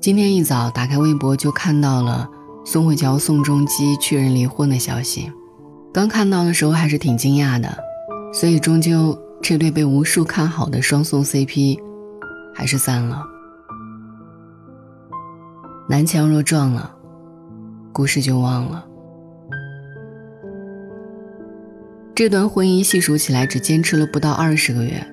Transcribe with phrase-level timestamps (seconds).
[0.00, 2.28] 今天一早打开微博就看到了
[2.64, 5.30] 宋慧乔、宋仲基确认离婚的消息，
[5.92, 7.76] 刚看到的时候还是挺惊讶的，
[8.32, 11.78] 所以终究这对被无数看好的双宋 CP，
[12.54, 13.22] 还是散了。
[15.88, 16.96] 南墙若撞了，
[17.92, 18.86] 故事就忘了。
[22.14, 25.06] 这段婚姻细数起来只坚持了不到二十个月，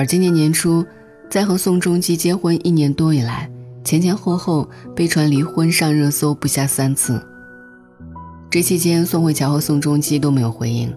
[0.00, 0.82] 而今年年初，
[1.28, 3.50] 在和宋仲基结婚一年多以来，
[3.84, 7.22] 前前后后被传离婚上热搜不下三次。
[8.50, 10.90] 这期间，宋慧乔和宋仲基都没有回应，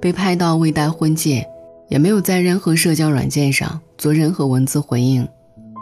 [0.00, 1.46] 被拍到未戴婚戒，
[1.90, 5.28] 也没有在任何社交软件上做任何文字回应，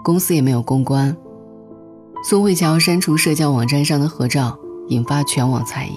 [0.02, 1.16] 公司也没有公关。
[2.28, 4.58] 宋慧乔删除社交网站上的合照，
[4.88, 5.92] 引发全网猜疑。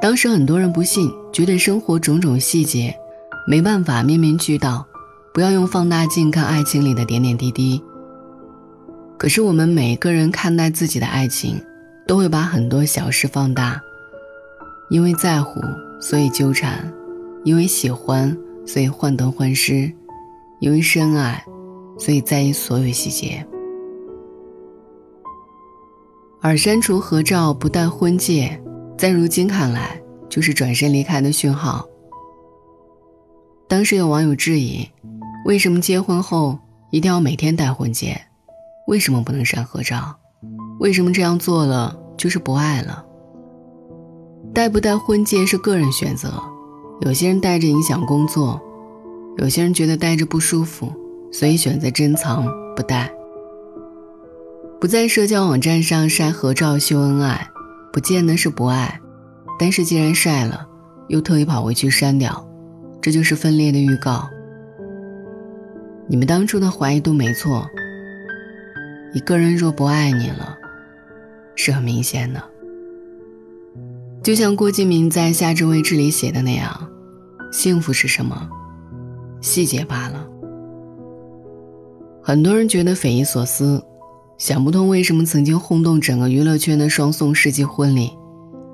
[0.00, 2.96] 当时很多人不信，觉得生活种种细节
[3.48, 4.86] 没办法面面俱到，
[5.32, 7.82] 不要用放大镜看爱情里的点点滴滴。
[9.16, 11.58] 可是我们每个人看待自己的爱情，
[12.06, 13.80] 都会把很多小事放大，
[14.90, 15.62] 因为在乎，
[15.98, 16.92] 所以纠缠；
[17.42, 19.90] 因为喜欢，所以患得患失；
[20.60, 21.42] 因为深爱，
[21.98, 23.46] 所以在意所有细节。
[26.42, 28.62] 而删除合照、不带婚戒。
[28.98, 31.87] 在如今看来，就是转身离开的讯号。
[33.68, 34.88] 当时有网友质疑：
[35.44, 36.58] 为什么结婚后
[36.90, 38.18] 一定要每天戴婚戒？
[38.86, 40.16] 为什么不能删合照？
[40.80, 43.04] 为什么这样做了就是不爱了？
[44.54, 46.42] 戴不戴婚戒是个人选择，
[47.02, 48.58] 有些人戴着影响工作，
[49.36, 50.90] 有些人觉得戴着不舒服，
[51.30, 53.12] 所以选择珍藏不戴。
[54.80, 57.48] 不在社交网站上晒合照秀恩爱。
[57.90, 59.00] 不见得是不爱，
[59.58, 60.64] 但是既然晒了，
[61.08, 62.47] 又特意跑回去删掉，
[63.08, 64.28] 这就是分裂的预告。
[66.06, 67.66] 你们当初的怀疑都没错。
[69.14, 70.58] 一个人若不爱你了，
[71.54, 72.44] 是很明显的。
[74.22, 76.86] 就像郭敬明在《夏至未至》里写的那样，
[77.50, 78.46] 幸福是什么？
[79.40, 80.28] 细节罢了。
[82.22, 83.82] 很多人觉得匪夷所思。
[84.36, 88.10] 想不通为什么曾经轰动整个娱乐圈的双宋世纪婚礼，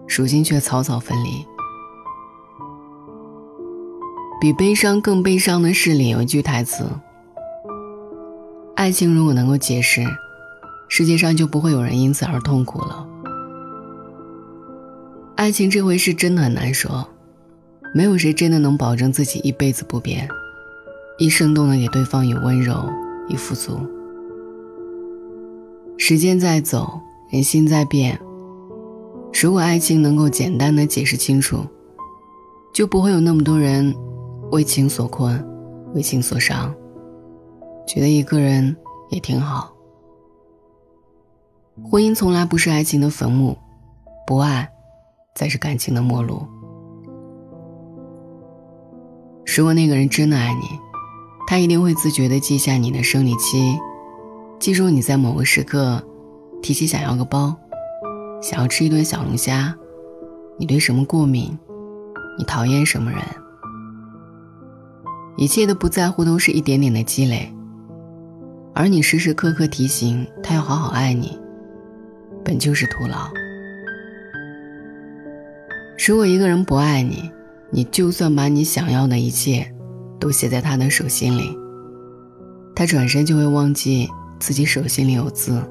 [0.09, 1.53] 如今却草草分离。
[4.44, 6.84] 比悲伤更悲伤的是，里有一句台词
[8.77, 10.05] ：“爱情如果能够解释，
[10.87, 13.09] 世界上就不会有人因此而痛苦了。”
[15.34, 17.09] 爱情这回事真的很难说，
[17.94, 20.28] 没有谁真的能保证自己一辈子不变，
[21.16, 22.87] 一生都能给对方以温柔，
[23.31, 23.81] 以富足。
[25.97, 27.00] 时间在走，
[27.31, 28.21] 人心在变。
[29.43, 31.65] 如果爱情能够简单的解释清楚，
[32.75, 33.97] 就不会有那么多人
[34.50, 35.44] 为情所困，
[35.94, 36.75] 为情所伤，
[37.87, 38.77] 觉得一个人
[39.10, 39.72] 也挺好。
[41.82, 43.59] 婚姻从来不是爱情的坟墓，
[44.27, 44.71] 不爱
[45.34, 46.47] 才是感情的末路。
[49.56, 50.62] 如果那个人真的爱你，
[51.47, 53.78] 他一定会自觉地记下你的生理期。
[54.61, 56.03] 记住你在某个时刻
[56.62, 57.55] 提起想要个包，
[58.41, 59.76] 想要吃一顿小龙虾，
[60.59, 61.59] 你对什么过敏，
[62.38, 63.21] 你讨厌什么人，
[65.37, 67.53] 一切的不在乎都是一点点的积累，
[68.75, 71.39] 而你时时刻刻提醒他要好好爱你，
[72.45, 73.28] 本就是徒劳。
[76.06, 77.31] 如果一个人不爱你，
[77.71, 79.73] 你就算把你想要的一切
[80.19, 81.56] 都写在他的手心里，
[82.75, 84.09] 他转身就会忘记。
[84.41, 85.62] 自己手心里有字，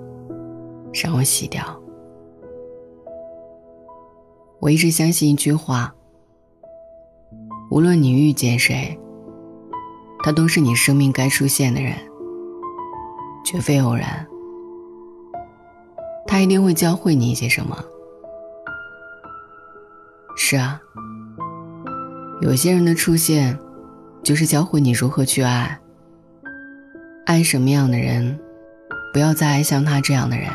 [0.93, 1.63] 让我洗掉。
[4.59, 5.93] 我一直相信一句话：
[7.69, 8.97] 无论你遇见谁，
[10.23, 11.93] 他都是你生命该出现的人，
[13.43, 14.25] 绝非偶然。
[16.25, 17.77] 他一定会教会你一些什么。
[20.37, 20.81] 是啊，
[22.41, 23.59] 有些人的出现，
[24.23, 25.77] 就是教会你如何去爱，
[27.25, 28.39] 爱什么样的人。
[29.11, 30.49] 不要再爱像他这样的人。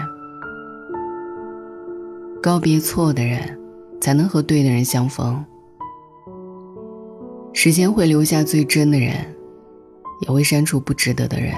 [2.43, 3.57] 告别错的人，
[4.01, 5.45] 才能和对的人相逢。
[7.53, 9.15] 时间会留下最真的人，
[10.21, 11.53] 也会删除不值得的人。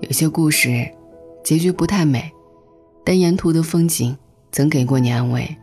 [0.00, 0.88] 有些故事，
[1.42, 2.30] 结局不太美，
[3.04, 4.16] 但沿途的风景
[4.52, 5.56] 曾给过你安慰。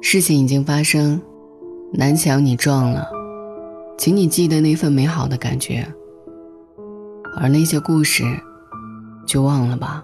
[0.00, 1.20] 事情已经发生，
[1.92, 3.06] 南墙你撞了。
[3.98, 5.86] 请你记得那份美好的感觉，
[7.36, 8.24] 而那些故事，
[9.26, 10.02] 就忘了吧。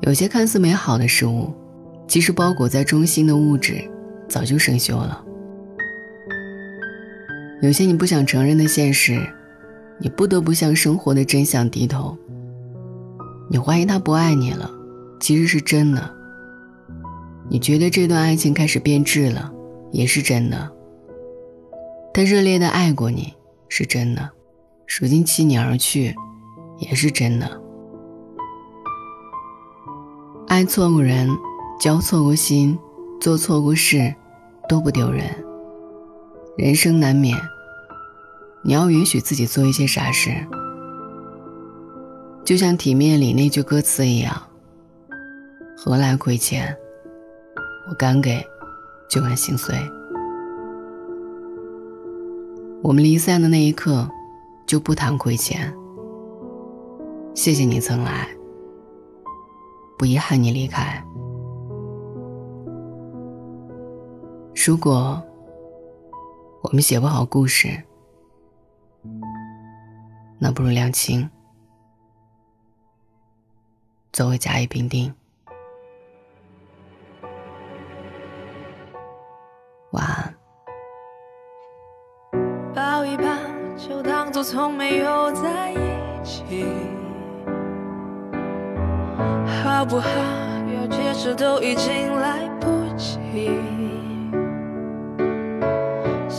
[0.00, 1.54] 有些看似美好的事物，
[2.08, 3.88] 其实包裹在中心的物质，
[4.28, 5.24] 早就生锈了。
[7.62, 9.18] 有些你不想承认的现实，
[9.98, 12.16] 你不得不向生活的真相低头。
[13.48, 14.70] 你怀疑他不爱你了，
[15.20, 16.14] 其实是真的。
[17.48, 19.52] 你觉得这段爱情开始变质了，
[19.92, 20.70] 也是真的。
[22.12, 23.32] 他热烈的爱过你，
[23.68, 24.22] 是真的；
[25.00, 26.14] 如今弃你而去，
[26.78, 27.62] 也是真的。
[30.48, 31.28] 爱错过人，
[31.80, 32.78] 交错过心，
[33.20, 34.14] 做错过事，
[34.68, 35.24] 都不丢人。
[36.56, 37.36] 人生难免，
[38.62, 40.30] 你要允许自己做一些傻事。
[42.44, 44.32] 就像《体面》里那句歌词一样
[45.76, 46.76] ：“何来亏欠？
[47.88, 48.46] 我敢给，
[49.08, 49.74] 就敢心碎。”
[52.82, 54.08] 我们离散的那一刻，
[54.64, 55.74] 就不谈亏欠。
[57.34, 58.28] 谢谢你曾来，
[59.98, 61.02] 不遗憾你离开。
[64.66, 65.22] 如果
[66.60, 67.80] 我们写不好故事，
[70.40, 71.30] 那不如两清。
[74.12, 75.14] 作为甲乙丙丁，
[79.92, 80.34] 晚安。
[82.74, 83.24] 抱一抱，
[83.76, 85.76] 就当作从没有在一
[86.24, 86.66] 起，
[89.62, 90.10] 好不好？
[90.10, 93.75] 要解释都已经来不及。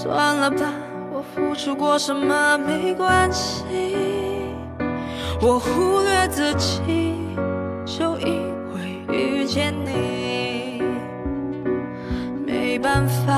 [0.08, 0.72] 算了吧，
[1.12, 3.66] 我付出过什么没关系，
[5.42, 7.14] 我忽略自己。
[7.86, 8.42] 就因
[8.74, 10.82] 为遇见你，
[12.46, 13.38] 没办法，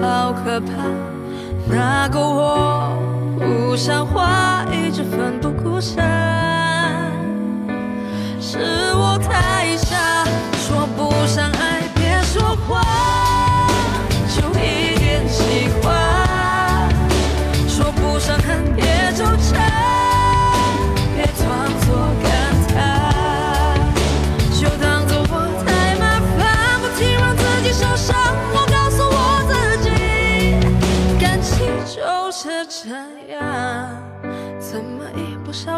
[0.00, 0.70] 好可怕。
[1.68, 2.92] 那个我
[3.36, 6.00] 不像话，一直奋不顾身，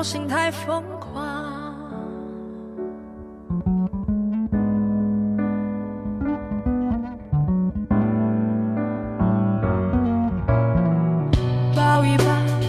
[0.04, 1.24] 心太疯狂，
[11.74, 12.24] 抱一抱，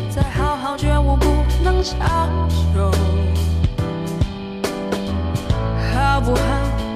[0.10, 1.26] 再好好觉悟，不
[1.62, 2.90] 能长久，
[5.94, 6.42] 好不好？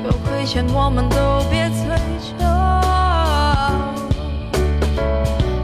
[0.06, 1.84] 有亏欠，我们都别追
[2.40, 2.46] 究。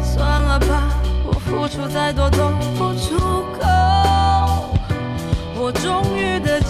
[0.04, 0.92] 算了吧，
[1.26, 3.18] 我付出再多都不足
[3.58, 3.75] 够。
[5.66, 6.68] 我终于得救，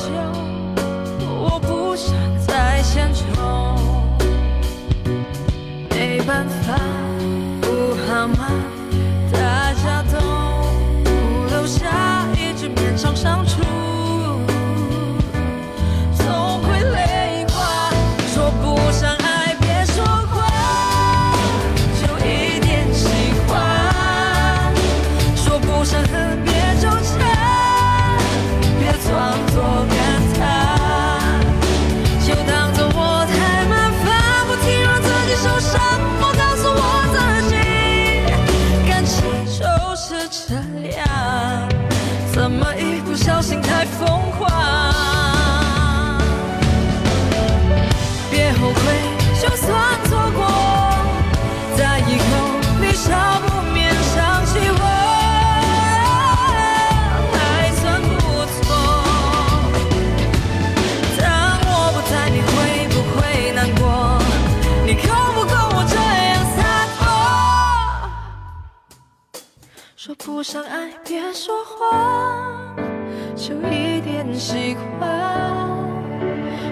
[1.28, 2.16] 我不想
[2.48, 3.76] 再献丑，
[5.90, 6.80] 没办法，
[7.60, 8.48] 不好吗？
[71.04, 72.76] 别说谎，
[73.36, 75.10] 就一点习惯。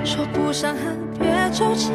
[0.05, 1.89] 说不上恨，别纠缠，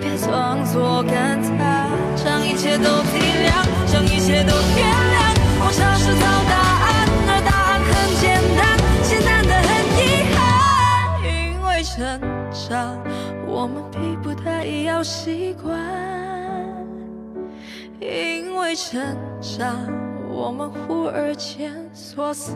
[0.00, 5.34] 别装作感叹，将一切都体谅，将一切都原谅。
[5.60, 6.88] 我尝试找答案，
[7.28, 8.60] 而答案很简单，
[9.02, 10.00] 简单的很遗
[10.34, 10.36] 憾。
[11.24, 11.28] 因
[11.66, 11.96] 为成
[12.52, 12.98] 长，
[13.46, 15.76] 我们逼不得已要习惯。
[18.00, 19.00] 因为成
[19.40, 19.74] 长，
[20.40, 22.54] 我们忽而间说散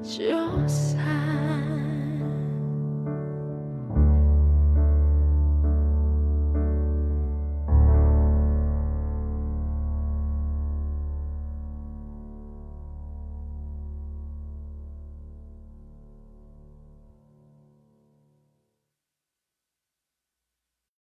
[0.00, 0.22] 就
[0.68, 1.33] 散。